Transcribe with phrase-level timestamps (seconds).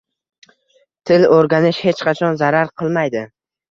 [1.11, 3.29] Til o'rganish hech qachon zarar qilmaydi